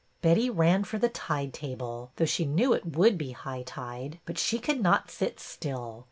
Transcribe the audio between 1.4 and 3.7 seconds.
table, though she knew it would be high